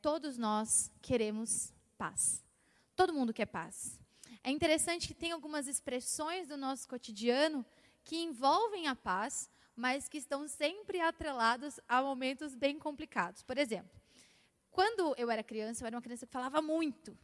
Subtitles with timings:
[0.00, 2.44] todos nós queremos paz.
[2.94, 3.98] Todo mundo quer paz.
[4.42, 7.64] É interessante que tem algumas expressões do nosso cotidiano
[8.04, 13.42] que envolvem a paz, mas que estão sempre atrelados a momentos bem complicados.
[13.42, 14.00] Por exemplo,
[14.70, 17.16] quando eu era criança, eu era uma criança que falava muito.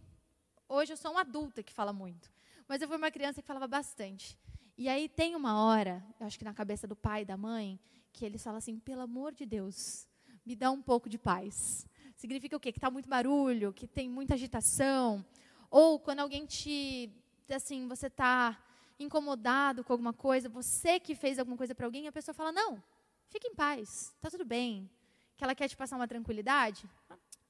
[0.69, 2.33] Hoje eu sou uma adulta que fala muito.
[2.67, 4.39] Mas eu fui uma criança que falava bastante.
[4.77, 7.79] E aí tem uma hora, eu acho que na cabeça do pai e da mãe,
[8.13, 10.09] que eles falam assim: pelo amor de Deus,
[10.45, 11.87] me dá um pouco de paz.
[12.25, 12.73] Significa o quê?
[12.73, 15.23] Que está muito barulho, que tem muita agitação.
[15.71, 17.13] Ou quando alguém te.
[17.51, 18.59] Assim, você está
[18.99, 22.83] incomodado com alguma coisa, você que fez alguma coisa para alguém, a pessoa fala: não,
[23.29, 24.89] fique em paz, está tudo bem.
[25.37, 26.89] Que ela quer te passar uma tranquilidade,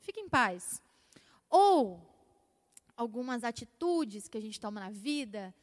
[0.01, 0.83] fique em paz.
[1.49, 2.03] Ou
[2.97, 5.55] algumas atitudes que a gente toma na vida,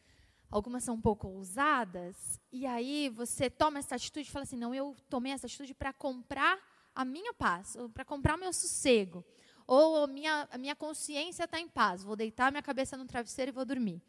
[0.50, 4.74] algumas são um pouco ousadas, e aí você toma essa atitude e fala assim: não,
[4.74, 9.24] eu tomei essa atitude para comprar a minha paz, para comprar o meu sossego,
[9.66, 13.52] ou a minha, a minha consciência está em paz, vou deitar minha cabeça no travesseiro
[13.52, 14.02] e vou dormir.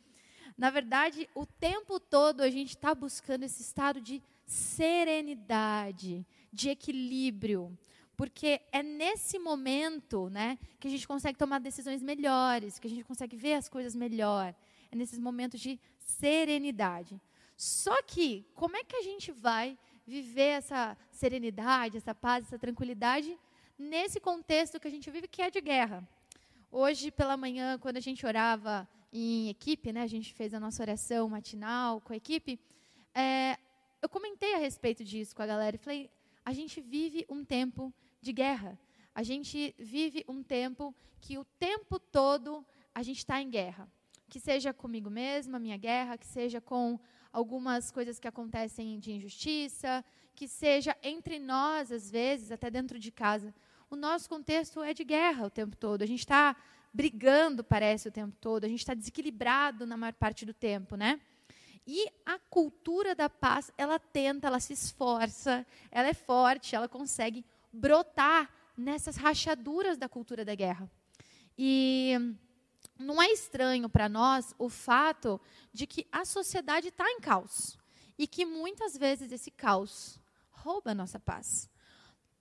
[0.57, 7.77] Na verdade, o tempo todo a gente está buscando esse estado de serenidade, de equilíbrio,
[8.17, 13.05] porque é nesse momento né, que a gente consegue tomar decisões melhores, que a gente
[13.05, 14.55] consegue ver as coisas melhor.
[14.91, 17.21] É nesses momentos de serenidade.
[17.57, 23.39] Só que, como é que a gente vai viver essa serenidade, essa paz, essa tranquilidade
[23.79, 26.07] nesse contexto que a gente vive, que é de guerra?
[26.71, 30.83] Hoje, pela manhã, quando a gente orava em equipe, né, a gente fez a nossa
[30.83, 32.59] oração matinal com a equipe,
[33.15, 33.59] é,
[34.01, 36.11] eu comentei a respeito disso com a galera e falei:
[36.45, 38.79] a gente vive um tempo de guerra.
[39.15, 42.65] A gente vive um tempo que o tempo todo
[42.95, 43.87] a gente está em guerra.
[44.33, 46.99] Que seja comigo mesma, minha guerra, que seja com
[47.31, 50.03] algumas coisas que acontecem de injustiça,
[50.35, 53.55] que seja entre nós, às vezes, até dentro de casa.
[53.91, 56.01] O nosso contexto é de guerra o tempo todo.
[56.01, 56.57] A gente está
[56.95, 58.65] brigando, parece, o tempo todo.
[58.65, 61.21] A gente está desequilibrado na maior parte do tempo, né?
[61.87, 67.45] E a cultura da paz, ela tenta, ela se esforça, ela é forte, ela consegue
[67.71, 70.91] brotar nessas rachaduras da cultura da guerra.
[71.59, 72.35] E
[72.99, 75.41] não é estranho para nós o fato
[75.73, 77.79] de que a sociedade está em caos
[78.19, 80.21] e que muitas vezes esse caos
[80.51, 81.69] rouba a nossa paz.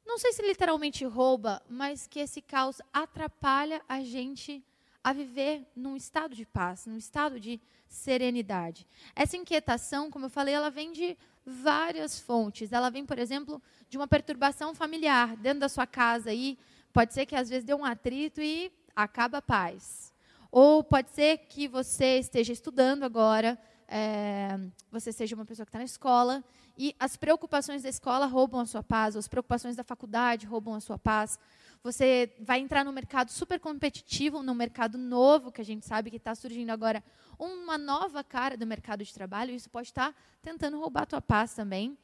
[0.06, 4.64] Não sei se literalmente rouba, mas que esse caos atrapalha a gente
[5.04, 8.88] a viver num estado de paz, num estado de serenidade.
[9.16, 12.72] Essa inquietação, como eu falei, ela vem de várias fontes.
[12.72, 16.58] Ela vem, por exemplo, de uma perturbação familiar dentro da sua casa aí.
[16.94, 20.11] Pode ser que às vezes dê um atrito e acaba a paz.
[20.52, 23.58] Ou pode ser que você esteja estudando agora,
[23.88, 24.60] é,
[24.92, 26.44] você seja uma pessoa que está na escola
[26.78, 30.74] e as preocupações da escola roubam a sua paz, ou as preocupações da faculdade roubam
[30.74, 31.40] a sua paz.
[31.84, 36.18] Você vai entrar no mercado super competitivo, num mercado novo, que a gente sabe que
[36.18, 37.04] está surgindo agora
[37.40, 41.06] uma nova cara do mercado de trabalho, e isso pode estar tá tentando roubar a
[41.06, 41.98] tua paz também.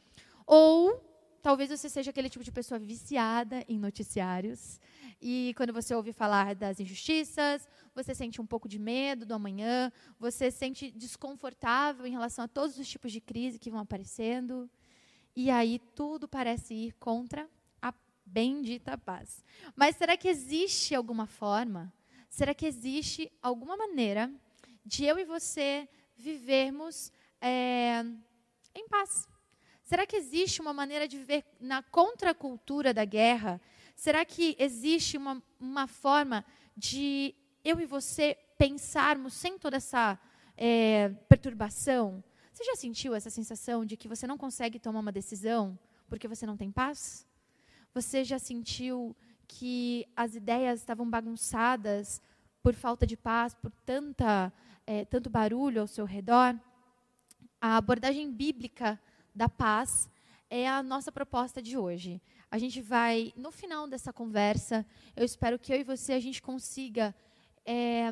[0.45, 1.06] Ou
[1.41, 4.79] talvez você seja aquele tipo de pessoa viciada em noticiários,
[5.21, 9.91] e quando você ouve falar das injustiças, você sente um pouco de medo do amanhã,
[10.19, 14.69] você se sente desconfortável em relação a todos os tipos de crise que vão aparecendo,
[15.35, 17.47] e aí tudo parece ir contra
[18.27, 19.43] bendita paz.
[19.75, 21.91] Mas será que existe alguma forma?
[22.29, 24.31] Será que existe alguma maneira
[24.85, 27.11] de eu e você vivermos
[27.41, 28.03] é,
[28.75, 29.27] em paz?
[29.87, 33.61] Será que existe uma maneira de viver na contracultura da guerra?
[33.95, 36.43] Será que existe uma, uma forma
[36.75, 37.33] de
[37.63, 40.19] eu e você pensarmos sem toda essa
[40.57, 42.21] é, perturbação?
[42.51, 46.45] Você já sentiu essa sensação de que você não consegue tomar uma decisão porque você
[46.45, 47.25] não tem paz?
[47.93, 49.15] Você já sentiu
[49.47, 52.21] que as ideias estavam bagunçadas
[52.61, 54.51] por falta de paz, por tanta,
[54.85, 56.59] é, tanto barulho ao seu redor?
[57.61, 58.99] A abordagem bíblica
[59.37, 60.09] da paz
[60.49, 62.19] é a nossa proposta de hoje.
[62.49, 66.41] A gente vai, no final dessa conversa, eu espero que eu e você a gente
[66.41, 67.13] consiga
[67.63, 68.11] é,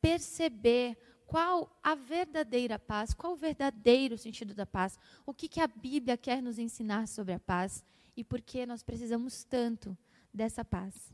[0.00, 0.96] perceber
[1.26, 6.16] qual a verdadeira paz, qual o verdadeiro sentido da paz, o que, que a Bíblia
[6.16, 7.84] quer nos ensinar sobre a paz
[8.16, 9.96] e por que nós precisamos tanto
[10.32, 11.12] dessa paz.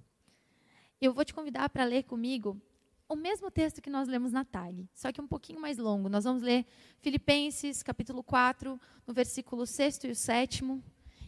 [1.00, 2.60] Eu vou te convidar para ler comigo
[3.08, 6.10] o mesmo texto que nós lemos na TAG, só que um pouquinho mais longo.
[6.10, 6.66] Nós vamos ler
[7.00, 10.82] Filipenses, capítulo 4, no versículo 6 e o 7.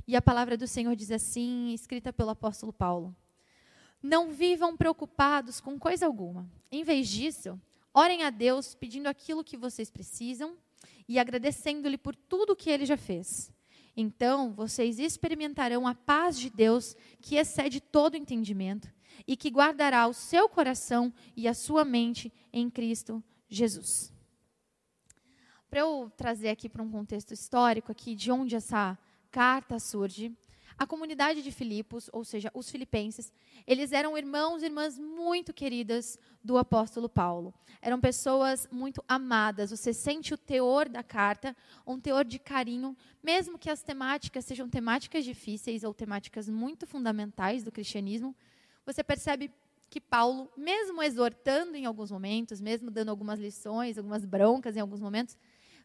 [0.06, 3.16] E a palavra do Senhor diz assim, escrita pelo apóstolo Paulo:
[4.02, 6.46] Não vivam preocupados com coisa alguma.
[6.70, 7.58] Em vez disso,
[7.94, 10.56] orem a Deus pedindo aquilo que vocês precisam
[11.08, 13.50] e agradecendo-lhe por tudo que ele já fez.
[13.96, 18.92] Então vocês experimentarão a paz de Deus que excede todo entendimento.
[19.26, 24.12] E que guardará o seu coração e a sua mente em Cristo Jesus.
[25.68, 28.98] Para eu trazer aqui para um contexto histórico aqui de onde essa
[29.30, 30.36] carta surge,
[30.80, 33.30] a comunidade de Filipos, ou seja, os filipenses,
[33.66, 37.52] eles eram irmãos e irmãs muito queridas do apóstolo Paulo.
[37.82, 39.70] Eram pessoas muito amadas.
[39.70, 41.54] Você sente o teor da carta,
[41.86, 47.62] um teor de carinho, mesmo que as temáticas sejam temáticas difíceis ou temáticas muito fundamentais
[47.62, 48.34] do cristianismo,
[48.84, 49.50] você percebe
[49.88, 55.00] que Paulo, mesmo exortando em alguns momentos, mesmo dando algumas lições, algumas broncas em alguns
[55.00, 55.36] momentos,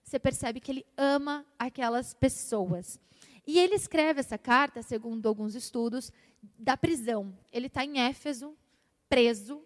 [0.04, 3.00] você percebe que ele ama aquelas pessoas.
[3.48, 6.12] E ele escreve essa carta, segundo alguns estudos,
[6.58, 7.36] da prisão.
[7.52, 8.56] Ele está em Éfeso,
[9.10, 9.64] preso.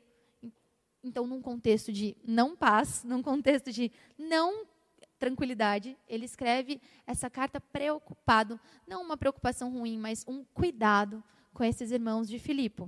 [1.03, 4.65] Então, num contexto de não paz, num contexto de não
[5.17, 11.21] tranquilidade, ele escreve essa carta preocupado, não uma preocupação ruim, mas um cuidado
[11.53, 12.83] com esses irmãos de Filipe.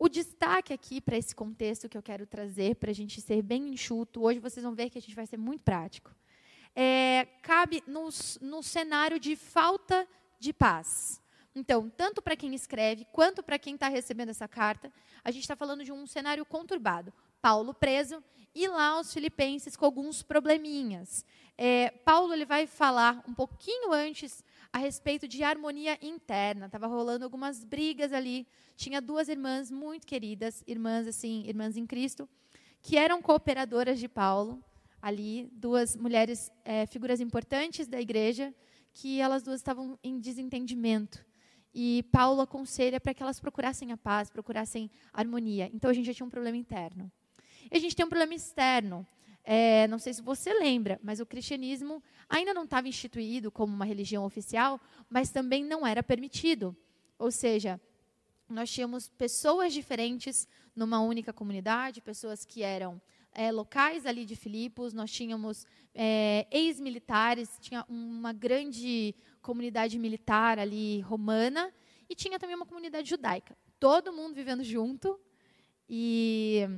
[0.00, 3.68] O destaque aqui para esse contexto que eu quero trazer, para a gente ser bem
[3.68, 6.10] enxuto, hoje vocês vão ver que a gente vai ser muito prático
[6.74, 8.08] é, cabe no,
[8.40, 10.06] no cenário de falta
[10.38, 11.20] de paz.
[11.54, 14.92] Então, tanto para quem escreve, quanto para quem está recebendo essa carta,
[15.24, 17.12] a gente está falando de um cenário conturbado.
[17.42, 18.22] Paulo preso
[18.54, 21.24] e lá os filipenses com alguns probleminhas.
[21.58, 26.66] É, Paulo ele vai falar um pouquinho antes a respeito de harmonia interna.
[26.66, 28.46] Estava rolando algumas brigas ali.
[28.76, 32.28] Tinha duas irmãs muito queridas, irmãs assim, irmãs em Cristo,
[32.80, 34.62] que eram cooperadoras de Paulo
[35.00, 38.54] ali duas mulheres, é, figuras importantes da igreja,
[38.92, 41.24] que elas duas estavam em desentendimento.
[41.72, 45.70] E Paulo aconselha para que elas procurassem a paz, procurassem harmonia.
[45.72, 47.10] Então a gente já tinha um problema interno.
[47.70, 49.06] E a gente tem um problema externo.
[49.42, 53.84] É, não sei se você lembra, mas o cristianismo ainda não estava instituído como uma
[53.84, 56.76] religião oficial, mas também não era permitido.
[57.18, 57.80] Ou seja,
[58.48, 63.00] nós tínhamos pessoas diferentes numa única comunidade, pessoas que eram
[63.32, 71.00] é, locais ali de Filipos, nós tínhamos é, ex-militares, tinha uma grande comunidade militar ali
[71.00, 71.72] romana
[72.08, 73.56] e tinha também uma comunidade judaica.
[73.78, 75.18] Todo mundo vivendo junto
[75.88, 76.68] e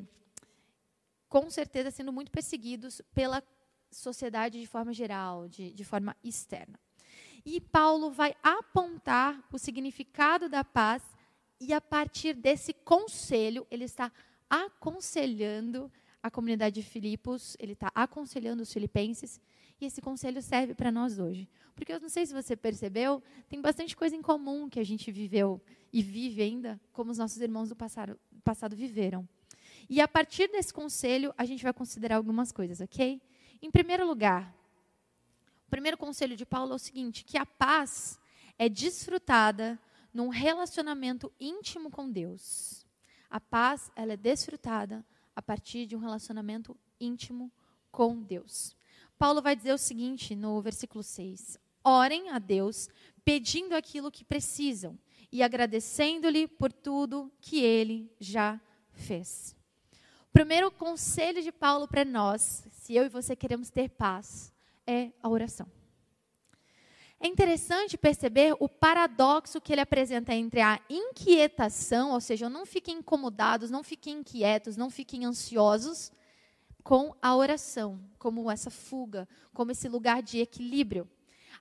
[1.32, 3.42] com certeza sendo muito perseguidos pela
[3.90, 6.78] sociedade de forma geral, de, de forma externa.
[7.42, 11.02] E Paulo vai apontar o significado da paz
[11.58, 14.12] e a partir desse conselho ele está
[14.50, 15.90] aconselhando
[16.22, 19.40] a comunidade de Filipos, ele está aconselhando os filipenses,
[19.80, 21.48] e esse conselho serve para nós hoje.
[21.74, 25.10] Porque eu não sei se você percebeu, tem bastante coisa em comum que a gente
[25.10, 29.26] viveu e vive ainda, como os nossos irmãos do passado, passado viveram.
[29.92, 33.20] E a partir desse conselho, a gente vai considerar algumas coisas, ok?
[33.60, 34.56] Em primeiro lugar,
[35.66, 38.18] o primeiro conselho de Paulo é o seguinte: que a paz
[38.58, 39.78] é desfrutada
[40.10, 42.86] num relacionamento íntimo com Deus.
[43.28, 45.04] A paz, ela é desfrutada
[45.36, 47.52] a partir de um relacionamento íntimo
[47.90, 48.74] com Deus.
[49.18, 52.88] Paulo vai dizer o seguinte no versículo 6: Orem a Deus,
[53.26, 54.98] pedindo aquilo que precisam
[55.30, 58.58] e agradecendo-lhe por tudo que ele já
[58.94, 59.54] fez.
[60.32, 64.50] Primeiro conselho de Paulo para nós, se eu e você queremos ter paz,
[64.86, 65.66] é a oração.
[67.20, 72.98] É interessante perceber o paradoxo que ele apresenta entre a inquietação, ou seja, não fiquem
[72.98, 76.10] incomodados, não fiquem inquietos, não fiquem ansiosos,
[76.82, 81.08] com a oração, como essa fuga, como esse lugar de equilíbrio.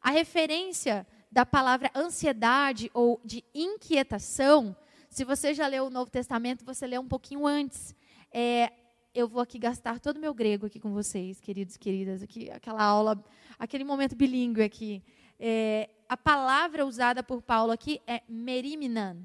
[0.01, 4.75] A referência da palavra ansiedade ou de inquietação,
[5.09, 7.93] se você já leu o Novo Testamento, você lê um pouquinho antes.
[8.31, 8.71] É,
[9.13, 12.81] eu vou aqui gastar todo o meu grego aqui com vocês, queridos queridas, aqui, aquela
[12.83, 13.21] aula,
[13.59, 15.03] aquele momento bilíngue aqui.
[15.39, 19.17] É, a palavra usada por Paulo aqui é meriminan,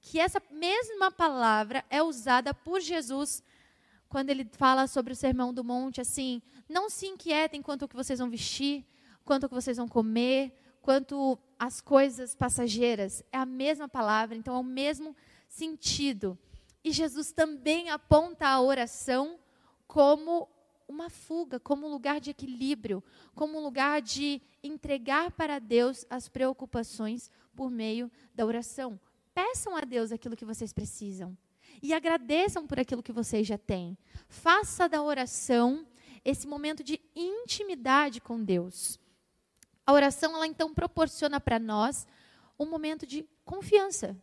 [0.00, 3.42] que essa mesma palavra é usada por Jesus
[4.08, 8.18] quando ele fala sobre o sermão do monte, assim, não se inquietem quanto que vocês
[8.18, 8.84] vão vestir,
[9.24, 10.52] quanto que vocês vão comer,
[10.82, 13.24] quanto as coisas passageiras.
[13.32, 15.16] É a mesma palavra, então é o mesmo
[15.48, 16.38] sentido.
[16.84, 19.38] E Jesus também aponta a oração
[19.86, 20.48] como
[20.88, 23.02] uma fuga, como um lugar de equilíbrio,
[23.34, 29.00] como um lugar de entregar para Deus as preocupações por meio da oração.
[29.34, 31.36] Peçam a Deus aquilo que vocês precisam
[31.82, 33.96] e agradeçam por aquilo que vocês já têm.
[34.28, 35.86] Faça da oração
[36.24, 38.98] esse momento de intimidade com Deus.
[39.84, 42.06] A oração, ela então proporciona para nós
[42.58, 44.16] um momento de confiança,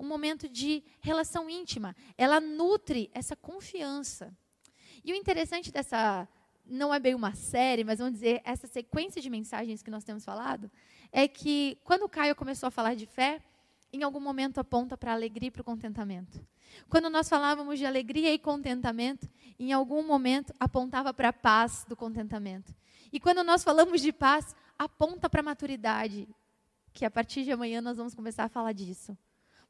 [0.00, 1.94] um momento de relação íntima.
[2.16, 4.34] Ela nutre essa confiança.
[5.04, 6.26] E o interessante dessa,
[6.64, 10.24] não é bem uma série, mas vamos dizer, essa sequência de mensagens que nós temos
[10.24, 10.70] falado,
[11.12, 13.42] é que quando o Caio começou a falar de fé,
[13.92, 16.40] em algum momento aponta para a alegria e para o contentamento.
[16.88, 19.28] Quando nós falávamos de alegria e contentamento,
[19.58, 22.74] em algum momento apontava para a paz do contentamento.
[23.12, 26.28] E quando nós falamos de paz, aponta para a maturidade,
[26.92, 29.16] que a partir de amanhã nós vamos começar a falar disso.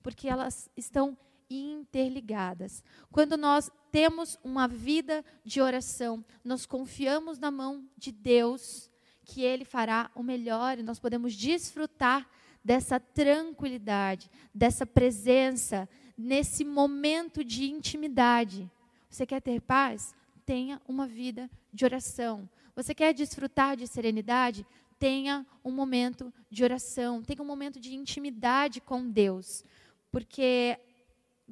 [0.02, 1.16] Porque elas estão
[1.50, 2.84] interligadas.
[3.10, 8.88] Quando nós temos uma vida de oração, nós confiamos na mão de Deus,
[9.24, 12.28] que Ele fará o melhor e nós podemos desfrutar
[12.64, 18.70] dessa tranquilidade, dessa presença, nesse momento de intimidade.
[19.08, 20.14] Você quer ter paz?
[20.44, 22.48] Tenha uma vida de oração.
[22.74, 24.66] Você quer desfrutar de serenidade?
[24.98, 29.64] Tenha um momento de oração, tenha um momento de intimidade com Deus.
[30.10, 30.78] Porque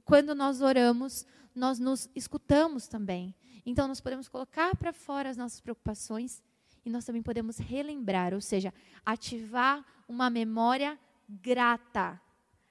[0.04, 3.34] quando nós oramos, nós nos escutamos também.
[3.64, 6.42] Então, nós podemos colocar para fora as nossas preocupações
[6.84, 8.72] e nós também podemos relembrar, ou seja,
[9.04, 10.98] ativar uma memória
[11.28, 12.20] grata.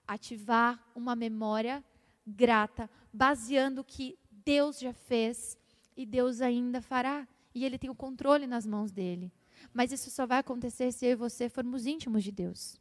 [0.08, 1.84] Ativar uma memória
[2.26, 5.58] grata, baseando o que Deus já fez
[5.96, 7.28] e Deus ainda fará.
[7.54, 9.32] E Ele tem o controle nas mãos dele.
[9.74, 12.80] Mas isso só vai acontecer se eu e você formos íntimos de Deus.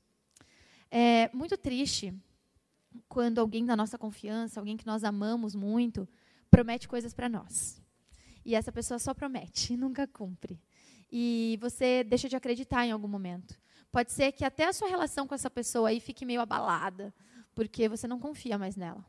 [0.90, 2.14] É muito triste
[3.08, 6.08] quando alguém da nossa confiança, alguém que nós amamos muito,
[6.50, 7.82] promete coisas para nós.
[8.44, 10.60] E essa pessoa só promete nunca cumpre.
[11.10, 13.58] E você deixa de acreditar em algum momento.
[13.90, 17.14] Pode ser que até a sua relação com essa pessoa aí fique meio abalada,
[17.54, 19.04] porque você não confia mais nela.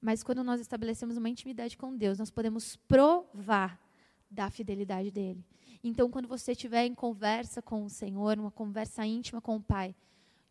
[0.00, 3.80] Mas quando nós estabelecemos uma intimidade com Deus, nós podemos provar
[4.28, 5.44] da fidelidade dele.
[5.84, 9.94] Então, quando você estiver em conversa com o Senhor, uma conversa íntima com o Pai,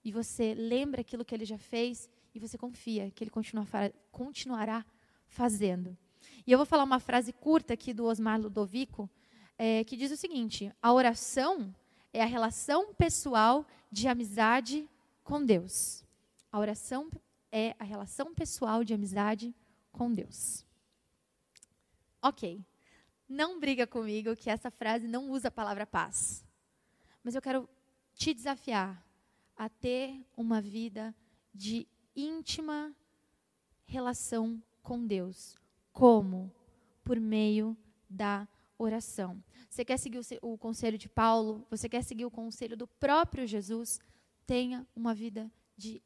[0.04, 3.66] e você lembra aquilo que ele já fez, e você confia que ele continua,
[4.12, 4.86] continuará
[5.28, 5.98] fazendo.
[6.46, 9.10] E eu vou falar uma frase curta aqui do Osmar Ludovico,
[9.58, 11.74] é, que diz o seguinte: a oração
[12.14, 14.90] é a relação pessoal de amizade
[15.24, 16.04] com Deus.
[16.52, 17.10] A oração
[17.52, 19.56] é a relação pessoal de amizade
[19.92, 20.66] com Deus.
[22.22, 22.64] Ok.
[23.28, 26.46] Não briga comigo que essa frase não usa a palavra paz.
[27.24, 27.70] Mas eu quero
[28.14, 29.06] te desafiar
[29.56, 31.16] a ter uma vida
[31.54, 32.96] de íntima
[33.86, 35.56] relação com Deus.
[35.92, 36.52] Como?
[37.04, 37.76] Por meio
[38.10, 39.44] da oração.
[39.70, 41.66] Você quer seguir o, conselho de Paulo?
[41.70, 44.00] Você quer seguir o conselho do próprio Jesus?
[44.46, 46.02] Tenha uma vida de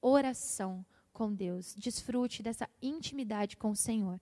[0.00, 1.74] oração com Deus.
[1.74, 4.20] Desfrute dessa intimidade com o Senhor.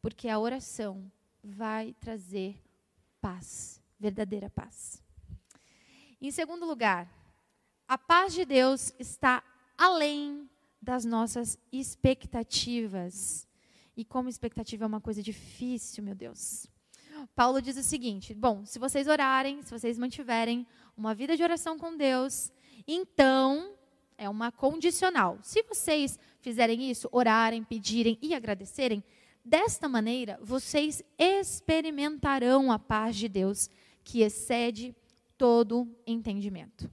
[0.00, 1.10] Porque a oração
[1.42, 2.60] vai trazer
[3.20, 5.02] paz, verdadeira paz.
[6.20, 7.08] Em segundo lugar,
[7.86, 9.42] a paz de Deus está
[9.76, 10.48] além
[10.84, 13.48] das nossas expectativas.
[13.96, 16.66] E como expectativa é uma coisa difícil, meu Deus.
[17.34, 21.78] Paulo diz o seguinte: bom, se vocês orarem, se vocês mantiverem uma vida de oração
[21.78, 22.52] com Deus,
[22.86, 23.74] então
[24.18, 25.38] é uma condicional.
[25.42, 29.02] Se vocês fizerem isso, orarem, pedirem e agradecerem,
[29.44, 33.70] desta maneira vocês experimentarão a paz de Deus,
[34.04, 34.94] que excede
[35.38, 36.90] todo entendimento.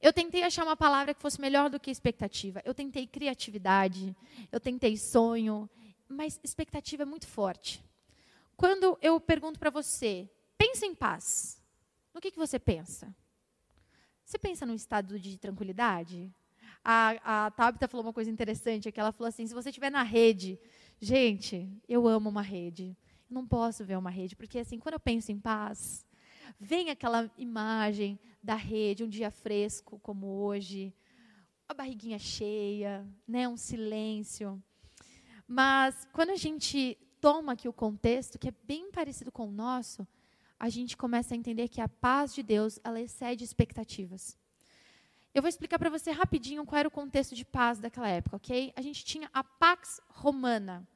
[0.00, 2.62] Eu tentei achar uma palavra que fosse melhor do que expectativa.
[2.64, 4.16] Eu tentei criatividade,
[4.50, 5.68] eu tentei sonho,
[6.08, 7.84] mas expectativa é muito forte.
[8.56, 11.62] Quando eu pergunto para você, pensa em paz,
[12.14, 13.14] no que, que você pensa?
[14.24, 16.32] Você pensa num estado de tranquilidade?
[16.84, 20.02] A, a Tabitha falou uma coisa interessante, que ela falou assim, se você estiver na
[20.02, 20.58] rede,
[20.98, 22.96] gente, eu amo uma rede.
[23.28, 26.06] Eu não posso ver uma rede, porque assim, quando eu penso em paz,
[26.58, 30.94] vem aquela imagem da rede, um dia fresco como hoje,
[31.68, 34.62] a barriguinha cheia, né, um silêncio.
[35.46, 40.06] Mas quando a gente toma aqui o contexto, que é bem parecido com o nosso,
[40.58, 44.36] a gente começa a entender que a paz de Deus, ela excede expectativas.
[45.32, 48.72] Eu vou explicar para você rapidinho qual era o contexto de paz daquela época, ok?
[48.74, 50.86] A gente tinha a Pax Romana.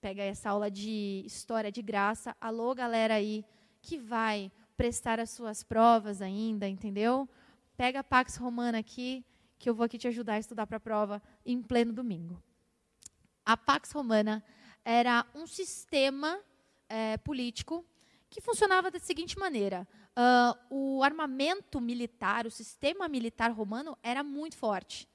[0.00, 2.36] Pega essa aula de história de graça.
[2.38, 3.44] Alô, galera aí
[3.80, 7.28] que vai prestar as suas provas ainda, entendeu?
[7.76, 9.24] Pega a Pax Romana aqui,
[9.58, 12.42] que eu vou aqui te ajudar a estudar para a prova em pleno domingo.
[13.44, 14.44] A Pax Romana
[14.84, 16.38] era um sistema
[16.88, 17.84] é, político
[18.28, 24.56] que funcionava da seguinte maneira: uh, o armamento militar, o sistema militar romano era muito
[24.56, 25.08] forte.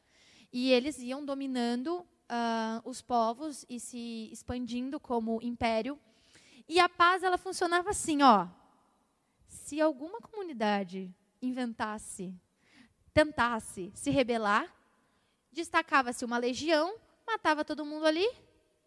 [0.52, 6.00] E eles iam dominando uh, os povos e se expandindo como império.
[6.68, 8.48] E a paz ela funcionava assim, ó
[9.72, 11.10] se alguma comunidade
[11.42, 12.36] inventasse,
[13.14, 14.70] tentasse se rebelar,
[15.50, 18.26] destacava-se uma legião, matava todo mundo ali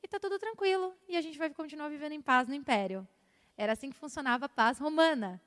[0.03, 0.95] e está tudo tranquilo.
[1.09, 3.09] E a gente vai continuar vivendo em paz no império.
[3.57, 5.41] Era assim que funcionava a paz romana.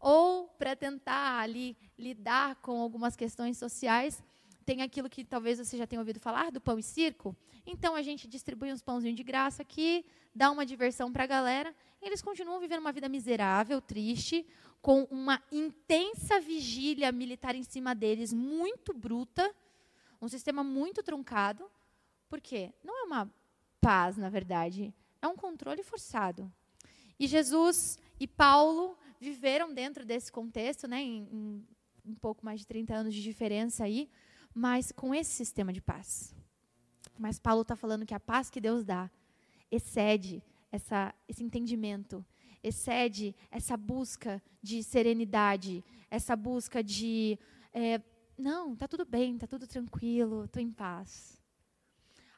[0.00, 4.24] Ou, para tentar ali lidar com algumas questões sociais,
[4.66, 7.36] tem aquilo que talvez você já tenha ouvido falar do pão e circo.
[7.64, 10.04] Então a gente distribui uns pãozinhos de graça aqui,
[10.34, 11.72] dá uma diversão para a galera.
[12.04, 14.46] Eles continuam vivendo uma vida miserável, triste,
[14.82, 19.54] com uma intensa vigília militar em cima deles, muito bruta,
[20.20, 21.70] um sistema muito truncado.
[22.28, 22.72] Por quê?
[22.84, 23.32] Não é uma
[23.80, 24.92] paz, na verdade,
[25.22, 26.52] é um controle forçado.
[27.18, 31.66] E Jesus e Paulo viveram dentro desse contexto, né, em, em
[32.04, 34.10] um pouco mais de 30 anos de diferença aí,
[34.54, 36.34] mas com esse sistema de paz.
[37.18, 39.10] Mas Paulo está falando que a paz que Deus dá
[39.70, 40.42] excede
[40.74, 42.24] essa, esse entendimento,
[42.62, 47.38] excede essa busca de serenidade, essa busca de
[47.72, 48.00] é,
[48.36, 51.40] não, está tudo bem, está tudo tranquilo, estou em paz.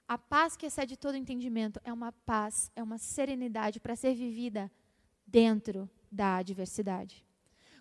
[0.07, 4.71] A paz que excede todo entendimento é uma paz, é uma serenidade para ser vivida
[5.27, 7.25] dentro da adversidade.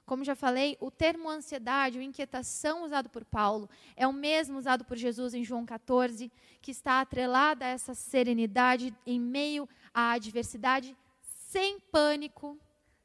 [0.05, 4.85] Como já falei, o termo ansiedade, ou inquietação usado por Paulo, é o mesmo usado
[4.85, 6.31] por Jesus em João 14,
[6.61, 12.59] que está atrelada a essa serenidade em meio à adversidade, sem pânico,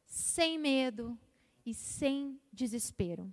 [0.05, 1.19] sem medo
[1.65, 3.33] e sem desespero.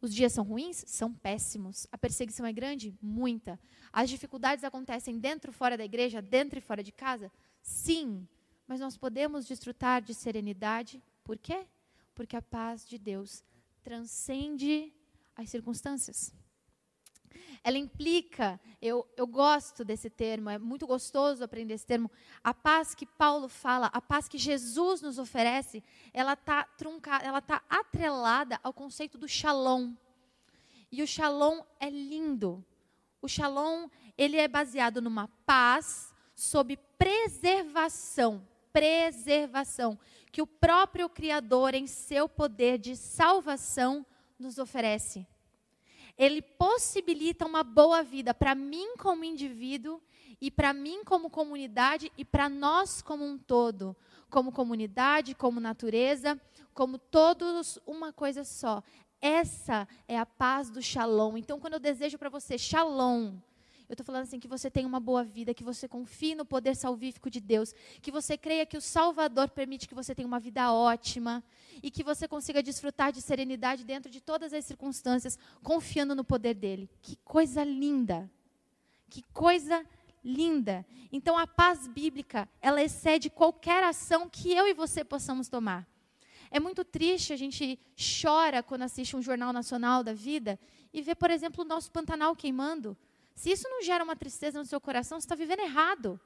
[0.00, 0.84] Os dias são ruins?
[0.88, 1.86] São péssimos.
[1.92, 2.96] A perseguição é grande?
[3.00, 3.60] Muita.
[3.92, 7.30] As dificuldades acontecem dentro e fora da igreja, dentro e fora de casa?
[7.62, 8.26] Sim.
[8.66, 11.02] Mas nós podemos desfrutar de serenidade.
[11.22, 11.66] Por quê?
[12.18, 13.44] porque a paz de Deus
[13.80, 14.92] transcende
[15.36, 16.34] as circunstâncias.
[17.62, 22.10] Ela implica, eu, eu gosto desse termo, é muito gostoso aprender esse termo.
[22.42, 25.82] A paz que Paulo fala, a paz que Jesus nos oferece,
[26.12, 29.94] ela está truncada, ela está atrelada ao conceito do shalom.
[30.90, 32.64] E o shalom é lindo.
[33.20, 39.98] O shalom, ele é baseado numa paz sob preservação, preservação
[40.30, 44.06] que o próprio Criador, em seu poder de salvação,
[44.38, 45.26] nos oferece.
[46.18, 50.02] Ele possibilita uma boa vida para mim como indivíduo
[50.40, 53.96] e para mim como comunidade e para nós como um todo,
[54.28, 56.40] como comunidade, como natureza,
[56.74, 58.82] como todos uma coisa só.
[59.20, 61.36] Essa é a paz do Shalom.
[61.36, 63.34] Então, quando eu desejo para você Shalom,
[63.88, 66.76] eu estou falando assim que você tenha uma boa vida, que você confie no poder
[66.76, 70.70] salvífico de Deus, que você creia que o Salvador permite que você tenha uma vida
[70.70, 71.42] ótima
[71.82, 76.52] e que você consiga desfrutar de serenidade dentro de todas as circunstâncias, confiando no poder
[76.52, 76.90] dele.
[77.00, 78.30] Que coisa linda!
[79.08, 79.82] Que coisa
[80.22, 80.84] linda!
[81.10, 85.88] Então a paz bíblica, ela excede qualquer ação que eu e você possamos tomar.
[86.50, 87.78] É muito triste, a gente
[88.22, 90.58] chora quando assiste um jornal nacional da vida
[90.92, 92.96] e vê, por exemplo, o nosso Pantanal queimando.
[93.38, 96.20] Se isso não gera uma tristeza no seu coração, você está vivendo errado.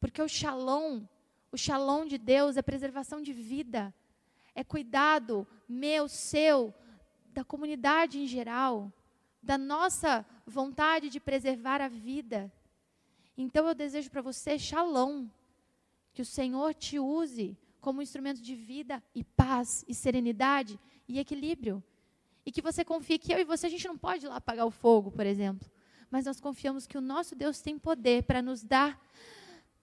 [0.00, 1.04] Porque o shalom,
[1.52, 3.94] o shalom de Deus é preservação de vida,
[4.52, 6.74] é cuidado meu, seu,
[7.26, 8.92] da comunidade em geral,
[9.40, 12.52] da nossa vontade de preservar a vida.
[13.38, 15.28] Então eu desejo para você shalom,
[16.12, 21.80] que o Senhor te use como instrumento de vida e paz e serenidade e equilíbrio.
[22.44, 24.66] E que você confie que eu e você, a gente não pode ir lá apagar
[24.66, 25.68] o fogo, por exemplo.
[26.10, 29.00] Mas nós confiamos que o nosso Deus tem poder para nos dar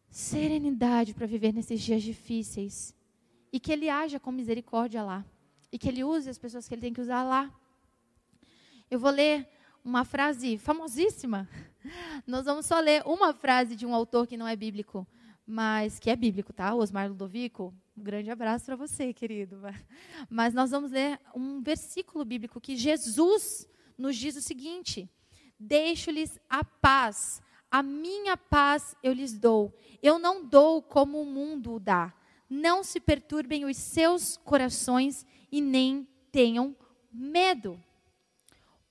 [0.09, 2.93] serenidade para viver nesses dias difíceis.
[3.51, 5.25] E que Ele haja com misericórdia lá.
[5.71, 7.53] E que Ele use as pessoas que Ele tem que usar lá.
[8.89, 9.47] Eu vou ler
[9.83, 11.47] uma frase famosíssima.
[12.27, 15.07] Nós vamos só ler uma frase de um autor que não é bíblico,
[15.45, 16.75] mas que é bíblico, tá?
[16.75, 19.59] Osmar Ludovico, um grande abraço para você, querido.
[20.29, 25.09] Mas nós vamos ler um versículo bíblico que Jesus nos diz o seguinte:
[25.59, 29.75] Deixo-lhes a paz, a minha paz eu lhes dou.
[30.01, 32.13] Eu não dou como o mundo dá.
[32.47, 36.75] Não se perturbem os seus corações e nem tenham
[37.11, 37.83] medo.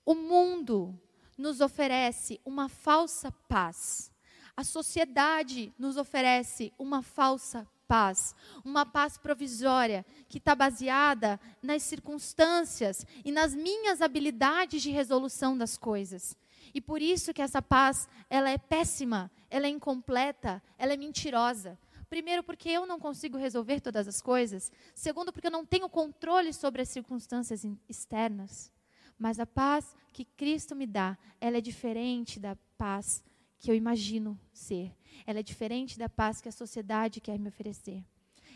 [0.05, 0.99] O mundo
[1.39, 4.13] nos oferece uma falsa paz.
[4.57, 13.07] A sociedade nos oferece uma falsa paz, uma paz provisória que está baseada nas circunstâncias
[13.25, 16.37] e nas minhas habilidades de resolução das coisas.
[16.75, 21.79] E por isso que essa paz, ela é péssima, ela é incompleta, ela é mentirosa.
[22.09, 24.71] Primeiro, porque eu não consigo resolver todas as coisas.
[24.95, 28.73] Segundo, porque eu não tenho controle sobre as circunstâncias externas.
[29.19, 33.25] Mas a paz que Cristo me dá, ela é diferente da paz
[33.67, 34.95] que eu imagino ser.
[35.27, 38.05] Ela é diferente da paz que a sociedade quer me oferecer.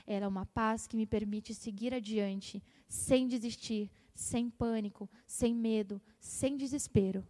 [0.06, 6.00] Ela é uma paz que me permite seguir adiante, sem desistir, sem pânico, sem medo,
[6.20, 7.26] sem desespero,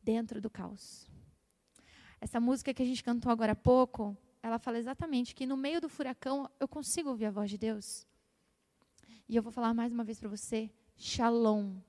[0.00, 1.10] dentro do caos.
[2.20, 5.80] Essa música que a gente cantou agora há pouco, ela fala exatamente que no meio
[5.80, 8.06] do furacão eu consigo ouvir a voz de Deus.
[9.28, 11.80] E eu vou falar mais uma vez para você: Shalom,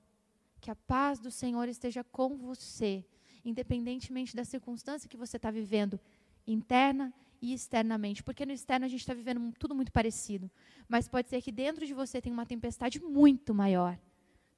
[0.60, 3.06] Que a paz do Senhor esteja com você,
[3.44, 6.00] independentemente da circunstância que você está vivendo,
[6.46, 8.22] interna e externamente.
[8.22, 10.50] Porque no externo a gente está vivendo tudo muito parecido.
[10.88, 13.98] Mas pode ser que dentro de você tenha uma tempestade muito maior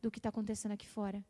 [0.00, 1.24] do que está acontecendo aqui fora.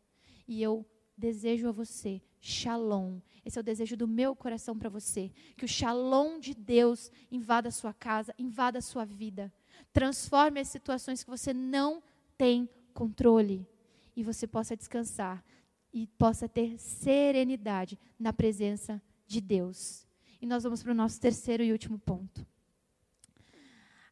[0.46, 0.84] E eu
[1.16, 3.18] desejo a você shalom.
[3.44, 5.32] Esse é o desejo do meu coração para você.
[5.56, 9.52] Que o shalom de Deus invada a sua casa, invada a sua vida.
[9.92, 12.02] Transforme as situações que você não
[12.36, 13.66] tem controle.
[14.14, 15.44] E você possa descansar
[15.96, 20.06] e possa ter serenidade na presença de Deus.
[20.42, 22.46] E nós vamos para o nosso terceiro e último ponto.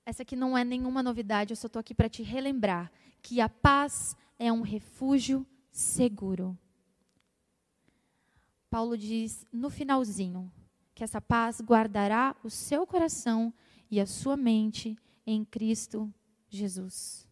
[0.07, 3.51] Essa aqui não é nenhuma novidade, eu só estou aqui para te relembrar que a
[3.51, 6.59] paz é um refúgio seguro.
[8.71, 10.51] Paulo diz no finalzinho
[10.95, 13.53] que essa paz guardará o seu coração
[13.91, 16.11] e a sua mente em Cristo
[16.49, 17.29] Jesus.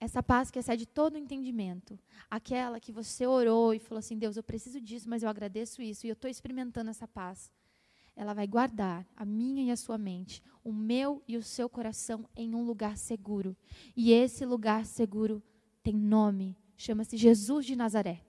[0.00, 1.98] Essa paz que excede todo o entendimento,
[2.30, 6.06] aquela que você orou e falou assim: Deus, eu preciso disso, mas eu agradeço isso
[6.06, 7.52] e eu estou experimentando essa paz.
[8.16, 12.24] Ela vai guardar a minha e a sua mente, o meu e o seu coração
[12.34, 13.54] em um lugar seguro.
[13.94, 15.42] E esse lugar seguro
[15.82, 18.22] tem nome, chama-se Jesus de Nazaré.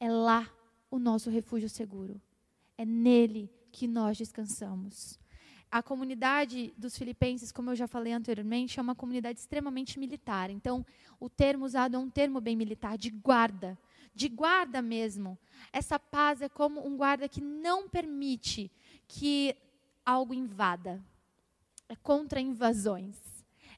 [0.00, 0.52] É lá
[0.90, 2.20] o nosso refúgio seguro.
[2.76, 5.18] É nele que nós descansamos.
[5.74, 10.48] A comunidade dos filipenses, como eu já falei anteriormente, é uma comunidade extremamente militar.
[10.48, 10.86] Então,
[11.18, 13.76] o termo usado é um termo bem militar, de guarda.
[14.14, 15.36] De guarda mesmo.
[15.72, 18.70] Essa paz é como um guarda que não permite
[19.08, 19.56] que
[20.06, 21.04] algo invada.
[21.88, 23.18] É contra invasões.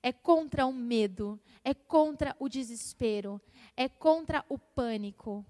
[0.02, 1.40] É contra o medo.
[1.64, 3.40] É contra o desespero.
[3.74, 5.46] É contra o pânico.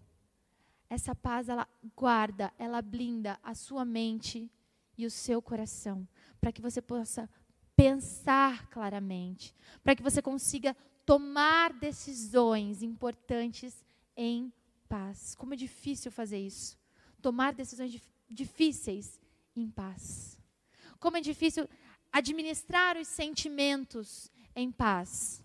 [0.89, 4.49] Essa paz, ela guarda, ela blinda a sua mente
[4.97, 6.07] e o seu coração,
[6.41, 7.29] para que você possa
[7.75, 13.85] pensar claramente, para que você consiga tomar decisões importantes
[14.17, 14.53] em
[14.89, 15.35] paz.
[15.35, 16.79] Como é difícil fazer isso.
[17.21, 19.21] Tomar decisões difíceis
[19.55, 20.39] em paz.
[20.99, 21.69] Como é difícil
[22.13, 25.45] administrar os sentimentos em paz.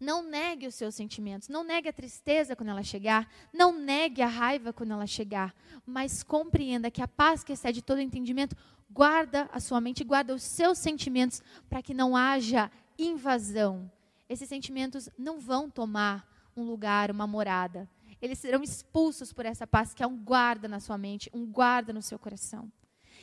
[0.00, 4.26] Não negue os seus sentimentos, não negue a tristeza quando ela chegar, não negue a
[4.26, 5.54] raiva quando ela chegar,
[5.86, 8.56] mas compreenda que a paz que excede todo entendimento
[8.92, 13.90] guarda a sua mente, guarda os seus sentimentos para que não haja invasão.
[14.28, 17.88] Esses sentimentos não vão tomar um lugar, uma morada.
[18.20, 21.92] Eles serão expulsos por essa paz que é um guarda na sua mente, um guarda
[21.92, 22.70] no seu coração.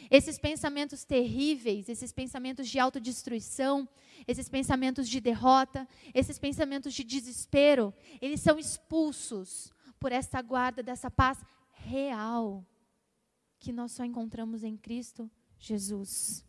[0.10, 3.88] Esses pensamentos terríveis, esses pensamentos de autodestruição,
[4.28, 11.12] esses pensamentos de derrota, esses pensamentos de desespero, eles são expulsos por essa guarda dessa
[11.12, 11.38] paz
[11.72, 12.66] real
[13.60, 16.46] que nós só encontramos em Cristo Jesus.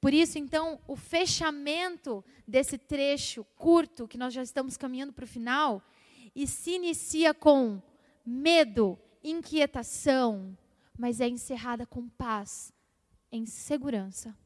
[0.00, 5.28] Por isso, então, o fechamento desse trecho curto, que nós já estamos caminhando para o
[5.28, 5.82] final,
[6.34, 7.82] e se inicia com
[8.24, 10.56] medo, inquietação,
[10.96, 12.72] mas é encerrada com paz,
[13.32, 14.36] em segurança.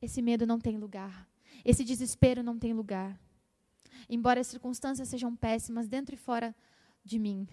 [0.00, 1.28] Esse medo não tem lugar.
[1.64, 3.18] Esse desespero não tem lugar.
[4.08, 6.54] Embora as circunstâncias sejam péssimas dentro e fora
[7.04, 7.46] de mim,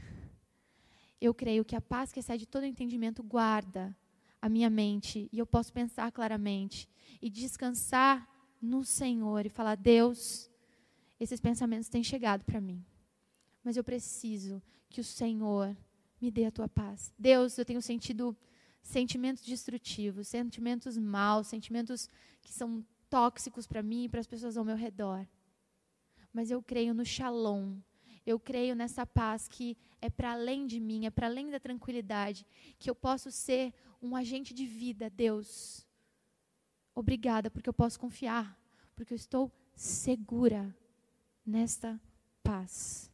[1.22, 3.96] eu creio que a paz que excede todo entendimento guarda
[4.42, 6.90] a minha mente e eu posso pensar claramente
[7.22, 8.28] e descansar
[8.62, 10.50] no Senhor e falar: Deus,
[11.20, 12.84] esses pensamentos têm chegado para mim,
[13.64, 15.76] mas eu preciso que o Senhor
[16.22, 17.14] me dê a tua paz.
[17.18, 18.36] Deus, eu tenho sentido
[18.82, 22.10] sentimentos destrutivos, sentimentos maus, sentimentos
[22.42, 25.28] que são tóxicos para mim e para as pessoas ao meu redor.
[26.34, 27.78] Mas eu creio no shalom.
[28.26, 32.46] Eu creio nessa paz que é para além de mim, é para além da tranquilidade,
[32.78, 35.86] que eu posso ser um agente de vida, Deus.
[36.96, 38.58] Obrigada, porque eu posso confiar,
[38.96, 40.76] porque eu estou segura
[41.46, 42.00] nesta
[42.44, 43.12] paz.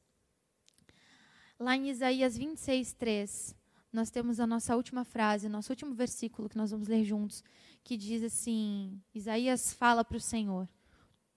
[1.60, 3.56] Lá em Isaías 26, 3,
[3.92, 7.44] nós temos a nossa última frase, nosso último versículo que nós vamos ler juntos,
[7.84, 10.68] que diz assim: Isaías fala para o Senhor: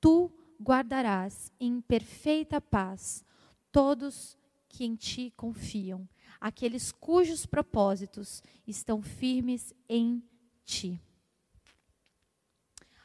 [0.01, 0.31] Tu
[0.61, 3.25] guardarás em perfeita paz
[3.71, 4.37] todos
[4.69, 6.09] que em ti confiam,
[6.40, 10.22] aqueles cujos propósitos estão firmes em
[10.64, 11.01] ti.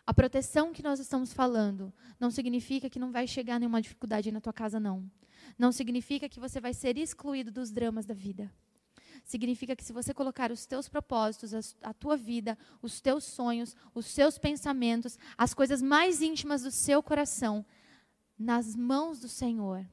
[0.05, 4.41] A proteção que nós estamos falando não significa que não vai chegar nenhuma dificuldade na
[4.41, 5.09] tua casa, não.
[5.57, 8.51] Não significa que você vai ser excluído dos dramas da vida
[9.23, 14.05] significa que se você colocar os teus propósitos, a, tua vida, os teus sonhos, os
[14.05, 17.65] seus pensamentos, as coisas mais íntimas do seu coração
[18.37, 19.85] nas mãos do Senhor,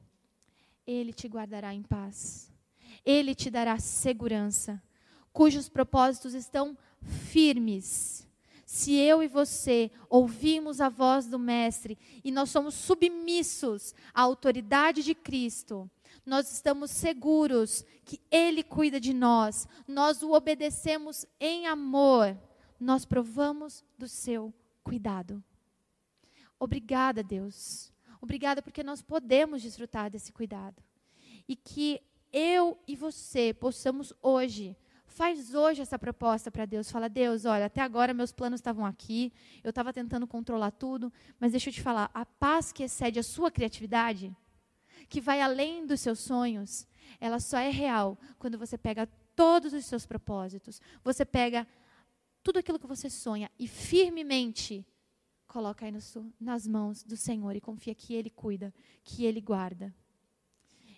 [0.85, 2.50] Ele te guardará em paz.
[3.05, 4.81] Ele te dará segurança,
[5.33, 8.27] cujos propósitos estão firmes.
[8.65, 15.03] se eu e você ouvimos a voz do Mestre e nós somos submissos à autoridade
[15.03, 15.89] de Cristo,
[16.25, 22.37] nós estamos seguros que Ele cuida de nós, nós o obedecemos em amor,
[22.79, 25.43] nós provamos do seu cuidado.
[26.59, 27.91] Obrigada, Deus.
[28.21, 30.81] Obrigada porque nós podemos desfrutar desse cuidado.
[31.47, 31.99] E que
[32.31, 34.77] eu e você possamos hoje
[35.11, 36.89] Faz hoje essa proposta para Deus.
[36.89, 41.51] Fala, Deus, olha, até agora meus planos estavam aqui, eu estava tentando controlar tudo, mas
[41.51, 44.33] deixa eu te falar, a paz que excede a sua criatividade,
[45.09, 46.87] que vai além dos seus sonhos,
[47.19, 51.67] ela só é real quando você pega todos os seus propósitos, você pega
[52.41, 54.87] tudo aquilo que você sonha e firmemente
[55.45, 55.93] coloca aí
[56.39, 59.93] nas mãos do Senhor e confia que Ele cuida, que Ele guarda.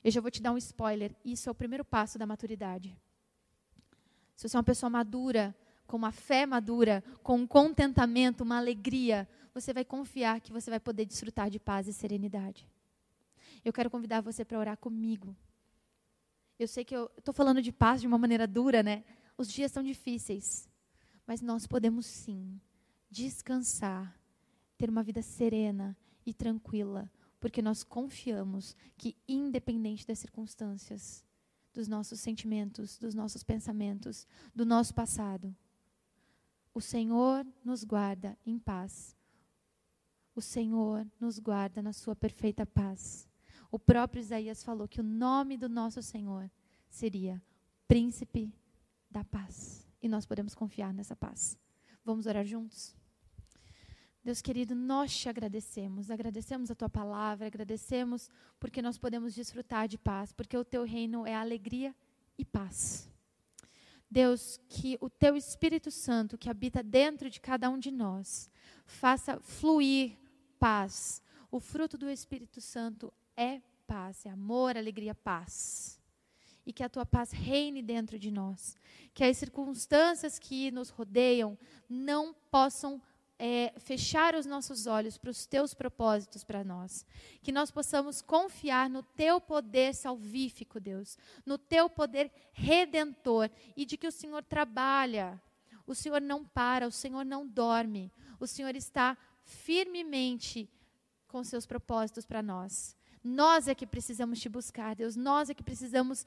[0.03, 2.97] Eu já vou te dar um spoiler, isso é o primeiro passo da maturidade.
[4.35, 5.55] Se você é uma pessoa madura,
[5.87, 10.79] com uma fé madura, com um contentamento, uma alegria, você vai confiar que você vai
[10.79, 12.67] poder desfrutar de paz e serenidade.
[13.63, 15.35] Eu quero convidar você para orar comigo.
[16.59, 19.03] Eu sei que eu estou falando de paz de uma maneira dura, né?
[19.37, 20.69] Os dias são difíceis,
[21.25, 22.59] mas nós podemos sim
[23.09, 24.19] descansar,
[24.77, 27.09] ter uma vida serena e tranquila,
[27.43, 31.25] porque nós confiamos que, independente das circunstâncias,
[31.73, 34.25] dos nossos sentimentos, dos nossos pensamentos,
[34.55, 35.53] do nosso passado.
[36.73, 39.13] O Senhor nos guarda em paz.
[40.33, 43.27] O Senhor nos guarda na sua perfeita paz.
[43.69, 46.49] O próprio Isaías falou que o nome do nosso Senhor
[46.89, 47.43] seria
[47.89, 48.53] Príncipe
[49.11, 49.85] da Paz.
[50.01, 51.59] E nós podemos confiar nessa paz.
[52.05, 52.95] Vamos orar juntos?
[54.23, 59.97] Deus querido, nós te agradecemos, agradecemos a tua palavra, agradecemos porque nós podemos desfrutar de
[59.97, 61.93] paz, porque o teu reino é alegria
[62.37, 63.11] e paz.
[64.09, 68.49] Deus, que o teu Espírito Santo, que habita dentro de cada um de nós,
[68.85, 70.17] faça fluir
[70.57, 71.21] paz.
[71.51, 75.99] O fruto do Espírito Santo é paz, é amor, alegria, paz.
[76.65, 78.77] E que a tua paz reine dentro de nós.
[79.13, 81.57] Que as circunstâncias que nos rodeiam
[81.89, 83.01] não possam
[83.45, 87.05] é, fechar os nossos olhos para os teus propósitos para nós.
[87.41, 93.97] Que nós possamos confiar no teu poder salvífico, Deus, no teu poder redentor e de
[93.97, 95.41] que o Senhor trabalha.
[95.85, 98.09] O Senhor não para, o Senhor não dorme.
[98.39, 100.69] O Senhor está firmemente
[101.27, 102.95] com seus propósitos para nós.
[103.21, 105.17] Nós é que precisamos te buscar, Deus.
[105.17, 106.25] Nós é que precisamos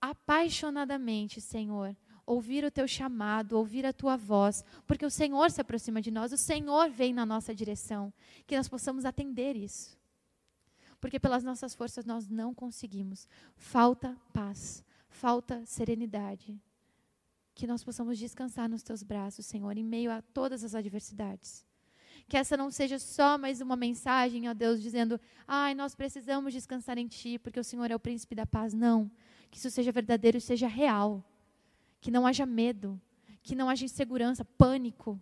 [0.00, 1.96] apaixonadamente, Senhor,
[2.26, 6.32] ouvir o teu chamado, ouvir a tua voz, porque o Senhor se aproxima de nós,
[6.32, 8.12] o Senhor vem na nossa direção,
[8.46, 9.96] que nós possamos atender isso.
[11.00, 13.28] Porque pelas nossas forças nós não conseguimos.
[13.54, 16.60] Falta paz, falta serenidade.
[17.54, 21.64] Que nós possamos descansar nos teus braços, Senhor, em meio a todas as adversidades.
[22.28, 26.98] Que essa não seja só mais uma mensagem, ó Deus, dizendo: ai, nós precisamos descansar
[26.98, 28.74] em Ti, porque o Senhor é o príncipe da paz.
[28.74, 29.10] Não.
[29.50, 31.24] Que isso seja verdadeiro seja real
[32.06, 33.00] que não haja medo,
[33.42, 35.20] que não haja insegurança, pânico.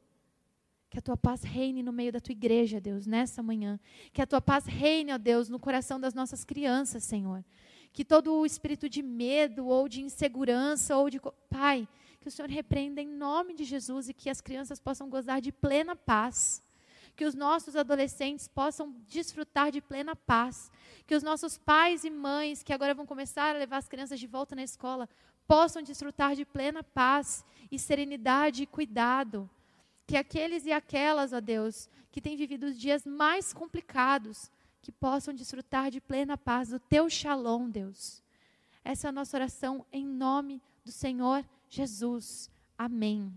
[0.90, 3.80] Que a tua paz reine no meio da tua igreja, Deus, nessa manhã.
[4.12, 7.42] Que a tua paz reine, ó Deus, no coração das nossas crianças, Senhor.
[7.90, 11.18] Que todo o espírito de medo ou de insegurança ou de.
[11.48, 11.88] Pai,
[12.20, 15.50] que o Senhor repreenda em nome de Jesus e que as crianças possam gozar de
[15.50, 16.62] plena paz.
[17.16, 20.70] Que os nossos adolescentes possam desfrutar de plena paz.
[21.06, 24.26] Que os nossos pais e mães, que agora vão começar a levar as crianças de
[24.26, 25.08] volta na escola,
[25.46, 29.48] possam desfrutar de plena paz e serenidade e cuidado.
[30.06, 34.50] Que aqueles e aquelas, ó Deus, que têm vivido os dias mais complicados,
[34.82, 38.22] que possam desfrutar de plena paz do teu shalom, Deus.
[38.84, 42.50] Essa é a nossa oração em nome do Senhor Jesus.
[42.76, 43.32] Amém.